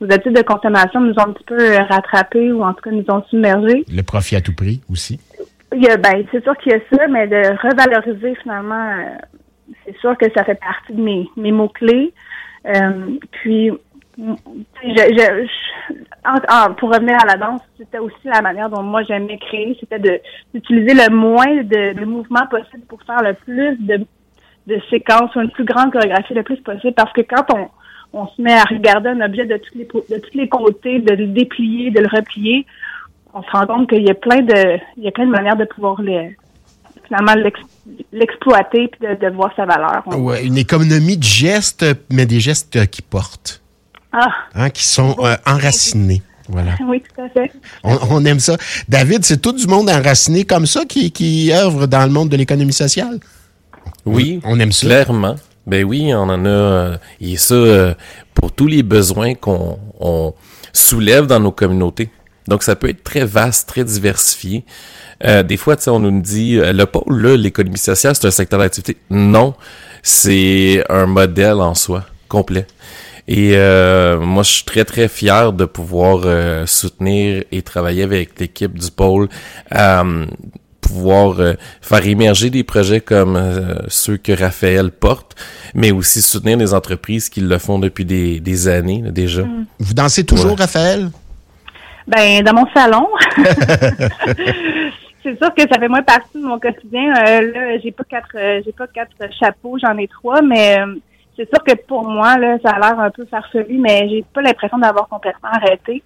nos 0.00 0.12
habitudes 0.12 0.36
de 0.36 0.42
consommation 0.42 1.00
nous 1.00 1.14
ont 1.14 1.26
un 1.26 1.32
petit 1.32 1.44
peu 1.44 1.76
rattrapés 1.88 2.52
ou 2.52 2.62
en 2.62 2.72
tout 2.72 2.82
cas 2.82 2.90
nous 2.90 3.04
ont 3.08 3.22
submergés. 3.30 3.84
Le 3.92 4.02
profit 4.02 4.36
à 4.36 4.40
tout 4.40 4.54
prix 4.54 4.80
aussi. 4.90 5.18
Il 5.74 5.84
y 5.84 5.88
a, 5.88 5.96
ben, 5.96 6.24
c'est 6.32 6.42
sûr 6.42 6.56
qu'il 6.58 6.72
y 6.72 6.74
a 6.74 6.80
ça, 6.90 7.06
mais 7.08 7.26
de 7.26 7.36
revaloriser 7.36 8.34
finalement, 8.36 8.90
euh, 8.90 9.74
c'est 9.84 9.96
sûr 9.98 10.16
que 10.16 10.26
ça 10.34 10.44
fait 10.44 10.58
partie 10.58 10.94
de 10.94 11.02
mes, 11.02 11.28
mes 11.36 11.52
mots-clés. 11.52 12.12
Euh, 12.66 13.18
puis, 13.30 13.70
je, 14.16 14.32
je, 14.82 16.74
pour 16.78 16.92
revenir 16.92 17.16
à 17.22 17.26
la 17.26 17.36
danse, 17.36 17.60
c'était 17.76 17.98
aussi 17.98 18.16
la 18.24 18.40
manière 18.42 18.68
dont 18.68 18.82
moi 18.82 19.02
j'aimais 19.02 19.38
créer, 19.38 19.76
c'était 19.78 19.98
de 19.98 20.20
d'utiliser 20.52 20.94
le 20.94 21.14
moins 21.14 21.62
de, 21.62 21.98
de 21.98 22.04
mouvements 22.04 22.46
possible 22.50 22.84
pour 22.88 23.02
faire 23.02 23.22
le 23.22 23.34
plus 23.34 23.76
de, 23.78 24.04
de 24.66 24.80
séquences 24.90 25.34
ou 25.36 25.40
une 25.40 25.50
plus 25.50 25.64
grande 25.64 25.92
chorégraphie 25.92 26.34
le 26.34 26.42
plus 26.42 26.60
possible. 26.60 26.94
Parce 26.94 27.12
que 27.12 27.20
quand 27.20 27.44
on, 27.54 27.68
on 28.12 28.26
se 28.26 28.40
met 28.42 28.54
à 28.54 28.64
regarder 28.64 29.10
un 29.10 29.20
objet 29.20 29.46
de 29.46 29.56
tous 29.56 29.78
les 29.78 29.84
de 29.84 30.18
tous 30.18 30.36
les 30.36 30.48
côtés, 30.48 30.98
de 30.98 31.14
le 31.14 31.26
déplier, 31.26 31.90
de 31.90 32.00
le 32.00 32.08
replier, 32.08 32.66
on 33.38 33.42
se 33.42 33.50
rend 33.50 33.66
compte 33.66 33.88
qu'il 33.88 34.02
y 34.02 34.10
a 34.10 34.14
plein 34.14 34.42
de 34.42 34.78
il 34.96 35.04
y 35.04 35.08
a 35.08 35.12
plein 35.12 35.26
de 35.26 35.30
manières 35.30 35.56
de 35.56 35.64
pouvoir 35.64 36.00
les, 36.02 36.36
finalement 37.06 37.34
l'exploiter 38.12 38.88
puis 38.88 39.00
de, 39.00 39.34
voir 39.34 39.52
sa 39.56 39.64
valeur. 39.64 40.02
Ouais, 40.06 40.44
une 40.44 40.58
économie 40.58 41.16
de 41.16 41.24
gestes, 41.24 41.84
mais 42.10 42.26
des 42.26 42.40
gestes 42.40 42.86
qui 42.90 43.02
portent. 43.02 43.62
Ah. 44.12 44.28
Hein, 44.54 44.70
qui 44.70 44.84
sont 44.84 45.16
euh, 45.20 45.36
enracinés. 45.46 46.22
Voilà. 46.48 46.72
Oui, 46.86 47.02
tout 47.02 47.20
à 47.20 47.28
fait. 47.28 47.52
On, 47.84 48.24
aime 48.24 48.40
ça. 48.40 48.56
David, 48.88 49.24
c'est 49.24 49.40
tout 49.40 49.52
du 49.52 49.66
monde 49.66 49.90
enraciné 49.90 50.44
comme 50.44 50.64
ça 50.64 50.86
qui, 50.86 51.12
qui 51.12 51.52
œuvre 51.52 51.86
dans 51.86 52.04
le 52.06 52.10
monde 52.10 52.30
de 52.30 52.36
l'économie 52.36 52.72
sociale? 52.72 53.18
Oui, 54.06 54.40
on 54.44 54.58
aime 54.58 54.72
ça. 54.72 54.86
Clairement. 54.86 55.36
Ben 55.66 55.84
oui, 55.84 56.14
on 56.14 56.22
en 56.22 56.44
a. 56.46 56.48
Euh, 56.48 56.96
et 57.20 57.36
ça, 57.36 57.54
euh, 57.54 57.94
pour 58.32 58.52
tous 58.52 58.66
les 58.66 58.82
besoins 58.82 59.34
qu'on 59.34 60.34
soulève 60.72 61.26
dans 61.26 61.40
nos 61.40 61.52
communautés. 61.52 62.08
Donc, 62.48 62.62
ça 62.62 62.74
peut 62.76 62.88
être 62.88 63.04
très 63.04 63.26
vaste, 63.26 63.68
très 63.68 63.84
diversifié. 63.84 64.64
Euh, 65.24 65.42
des 65.42 65.58
fois, 65.58 65.76
on 65.88 65.98
nous 65.98 66.20
dit, 66.22 66.58
euh, 66.58 66.72
le 66.72 66.86
pôle, 66.86 67.20
là, 67.20 67.36
l'économie 67.36 67.76
sociale, 67.76 68.16
c'est 68.16 68.26
un 68.26 68.30
secteur 68.30 68.58
d'activité. 68.58 68.96
Non, 69.10 69.54
c'est 70.02 70.82
un 70.88 71.04
modèle 71.04 71.60
en 71.60 71.74
soi, 71.74 72.06
complet. 72.28 72.66
Et 73.28 73.50
euh, 73.52 74.18
moi, 74.18 74.42
je 74.44 74.50
suis 74.50 74.64
très, 74.64 74.86
très 74.86 75.08
fier 75.08 75.52
de 75.52 75.66
pouvoir 75.66 76.22
euh, 76.24 76.64
soutenir 76.64 77.44
et 77.52 77.60
travailler 77.60 78.02
avec 78.02 78.40
l'équipe 78.40 78.78
du 78.78 78.90
pôle 78.90 79.28
à 79.70 80.02
pouvoir 80.80 81.36
faire 81.82 82.06
émerger 82.06 82.48
des 82.48 82.64
projets 82.64 83.02
comme 83.02 83.38
ceux 83.88 84.16
que 84.16 84.32
Raphaël 84.32 84.90
porte, 84.90 85.36
mais 85.74 85.90
aussi 85.90 86.22
soutenir 86.22 86.56
des 86.56 86.72
entreprises 86.72 87.28
qui 87.28 87.42
le 87.42 87.58
font 87.58 87.78
depuis 87.78 88.06
des, 88.06 88.40
des 88.40 88.68
années 88.68 89.04
déjà. 89.10 89.42
Vous 89.78 89.92
dansez 89.92 90.24
toujours, 90.24 90.56
Raphaël? 90.56 91.10
Ben, 92.08 92.42
dans 92.42 92.54
mon 92.54 92.66
salon. 92.74 93.06
c'est 95.22 95.36
sûr 95.36 95.54
que 95.54 95.62
ça 95.62 95.78
fait 95.78 95.88
moins 95.88 96.02
partie 96.02 96.40
de 96.40 96.46
mon 96.46 96.58
quotidien. 96.58 97.12
Euh, 97.14 97.52
là, 97.52 97.78
j'ai 97.78 97.92
pas 97.92 98.04
quatre, 98.04 98.34
euh, 98.34 98.62
j'ai 98.64 98.72
pas 98.72 98.86
quatre 98.86 99.16
chapeaux, 99.38 99.78
j'en 99.78 99.96
ai 99.98 100.08
trois, 100.08 100.40
mais 100.40 100.80
euh, 100.80 100.94
c'est 101.36 101.48
sûr 101.48 101.62
que 101.62 101.74
pour 101.86 102.08
moi, 102.08 102.38
là, 102.38 102.56
ça 102.64 102.70
a 102.70 102.78
l'air 102.78 102.98
un 102.98 103.10
peu 103.10 103.26
farfelu, 103.26 103.78
mais 103.78 104.08
j'ai 104.08 104.24
pas 104.32 104.40
l'impression 104.40 104.78
d'avoir 104.78 105.08
complètement 105.08 105.50
arrêté. 105.52 106.02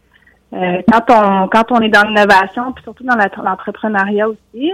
quand 0.53 1.05
on 1.09 1.49
quand 1.49 1.71
on 1.71 1.81
est 1.81 1.89
dans 1.89 2.03
l'innovation, 2.03 2.73
puis 2.73 2.83
surtout 2.83 3.05
dans 3.05 3.17
l'entrepreneuriat 3.17 4.29
aussi, 4.29 4.73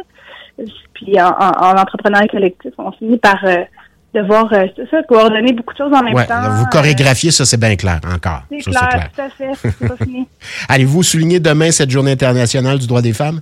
puis 0.94 1.20
en, 1.20 1.28
en, 1.28 1.76
entrepreneuriat 1.78 2.28
collectif, 2.28 2.72
on 2.78 2.90
finit 2.92 3.18
par 3.18 3.44
devoir 4.14 4.50
ça, 4.50 5.02
coordonner 5.08 5.52
beaucoup 5.52 5.74
de 5.74 5.78
choses 5.78 5.92
en 5.92 6.02
même 6.02 6.14
temps. 6.26 6.50
Vous 6.50 6.66
chorégraphiez, 6.66 7.30
ça 7.30 7.44
c'est 7.44 7.60
bien 7.60 7.76
clair 7.76 8.00
encore. 8.04 8.42
C'est 8.50 8.70
clair, 8.70 9.10
tout 9.14 9.20
à 9.20 9.28
fait. 9.28 9.54
C'est 9.54 9.88
pas 9.88 9.96
fini. 9.96 10.26
Allez-vous 10.68 11.02
souligner 11.02 11.40
demain 11.40 11.70
cette 11.70 11.90
journée 11.90 12.12
internationale 12.12 12.78
du 12.78 12.86
droit 12.86 13.02
des 13.02 13.12
femmes? 13.12 13.40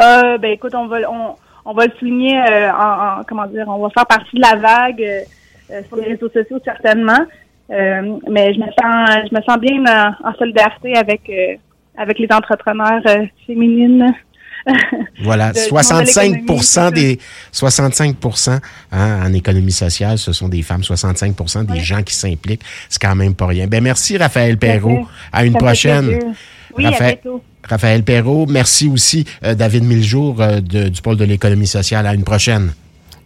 Euh, 0.00 0.38
ben 0.38 0.52
écoute, 0.52 0.74
on 0.74 0.86
va 0.86 0.98
on, 1.10 1.34
on 1.64 1.72
va 1.72 1.86
le 1.86 1.92
souligner 1.98 2.38
euh, 2.38 2.70
en, 2.72 3.22
comment 3.26 3.46
dire, 3.46 3.64
on 3.68 3.78
va 3.78 3.90
faire 3.90 4.06
partie 4.06 4.36
de 4.36 4.40
la 4.40 4.56
vague 4.56 5.02
euh, 5.02 5.20
euh, 5.70 5.82
sur 5.86 5.96
les 5.96 6.08
réseaux 6.08 6.30
sociaux 6.30 6.58
certainement. 6.64 7.26
mais 7.68 8.54
je 8.54 8.58
me 8.58 8.66
sens 8.66 9.28
je 9.30 9.34
me 9.34 9.42
sens 9.42 9.58
bien 9.58 9.84
en, 10.24 10.34
solidarité 10.34 10.96
avec 10.96 11.30
avec 11.96 12.18
les 12.18 12.28
entrepreneurs 12.32 13.02
féminines. 13.46 14.12
voilà, 15.22 15.52
65 15.54 16.44
des 16.92 17.18
65 17.52 18.16
hein, 18.48 18.60
en 19.24 19.32
économie 19.32 19.72
sociale, 19.72 20.18
ce 20.18 20.32
sont 20.32 20.48
des 20.48 20.62
femmes, 20.62 20.82
65% 20.82 21.66
des 21.66 21.80
gens 21.80 22.02
qui 22.02 22.14
s'impliquent, 22.14 22.62
c'est 22.88 23.00
quand 23.00 23.14
même 23.14 23.34
pas 23.34 23.46
rien. 23.46 23.66
Ben 23.66 23.82
merci 23.82 24.16
Raphaël 24.16 24.56
Perrault, 24.56 25.06
à 25.32 25.44
une 25.44 25.54
prochaine. 25.54 26.18
Oui, 26.76 26.86
à 26.86 26.90
bientôt. 26.90 27.42
Raphaël 27.64 28.02
Perrault. 28.02 28.46
Merci 28.46 28.88
aussi, 28.88 29.24
euh, 29.44 29.54
David 29.54 29.84
Miljour 29.84 30.40
euh, 30.40 30.60
du 30.60 31.02
pôle 31.02 31.16
de 31.16 31.24
l'économie 31.24 31.66
sociale. 31.66 32.06
À 32.06 32.14
une 32.14 32.24
prochaine. 32.24 32.72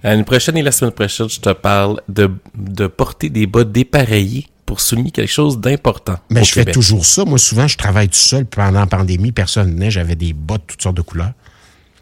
À 0.02 0.14
une 0.14 0.24
prochaine 0.24 0.56
et 0.56 0.62
la 0.62 0.72
semaine 0.72 0.92
prochaine, 0.92 1.28
je 1.28 1.40
te 1.40 1.50
parle 1.50 2.00
de, 2.08 2.30
de 2.54 2.86
porter 2.86 3.30
des 3.30 3.46
bas 3.46 3.64
dépareillés 3.64 4.46
pour 4.66 4.80
souligner 4.80 5.11
quelque 5.11 5.33
chose 5.33 5.59
d'important. 5.59 6.16
Mais 6.30 6.44
je 6.44 6.52
fais 6.52 6.64
toujours 6.64 7.04
ça. 7.04 7.25
Moi, 7.25 7.38
souvent, 7.38 7.66
je 7.66 7.76
travaille 7.76 8.09
tout 8.09 8.14
seul 8.14 8.47
pendant 8.47 8.80
la 8.80 8.87
pandémie. 8.87 9.33
Personne 9.33 9.75
n'est. 9.75 9.90
J'avais 9.90 10.16
des 10.16 10.33
de 10.33 10.56
toutes 10.66 10.83
sortes 10.83 10.97
de 10.97 11.02
couleurs. 11.02 11.33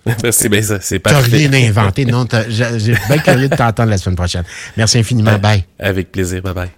c'est 0.33 0.49
bien 0.49 0.63
ça, 0.63 0.79
c'est 0.81 0.99
parfait. 0.99 1.31
T'as 1.31 1.37
rien 1.37 1.69
inventé. 1.69 2.05
non, 2.05 2.27
j'ai 2.49 2.95
bien 3.09 3.19
curieux 3.19 3.49
de 3.49 3.55
t'entendre 3.55 3.91
la 3.91 3.99
semaine 3.99 4.17
prochaine. 4.17 4.45
Merci 4.77 4.99
infiniment. 4.99 5.39
Bye. 5.39 5.65
Avec 5.79 6.11
plaisir. 6.11 6.43
Bye 6.43 6.55
bye. 6.55 6.71